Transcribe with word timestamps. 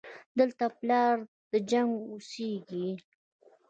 دلته 0.39 0.65
پلار 0.77 1.15
د 1.51 1.53
جنګ 1.71 1.89
اوسېږي 2.09 2.89